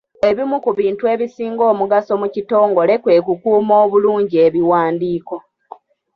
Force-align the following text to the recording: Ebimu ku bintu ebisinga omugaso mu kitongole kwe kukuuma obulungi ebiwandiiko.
Ebimu 0.29 0.55
ku 0.63 0.71
bintu 0.79 1.03
ebisinga 1.13 1.63
omugaso 1.71 2.11
mu 2.21 2.27
kitongole 2.33 2.93
kwe 3.03 3.15
kukuuma 3.25 3.73
obulungi 3.83 4.35
ebiwandiiko. 4.47 5.37